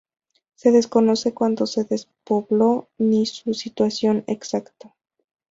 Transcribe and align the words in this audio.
Se 0.55 0.71
desconoce 0.71 1.31
cuándo 1.35 1.67
se 1.67 1.83
despobló 1.83 2.89
ni 2.97 3.27
su 3.27 3.53
situación 3.53 4.23
exacta. 4.25 4.95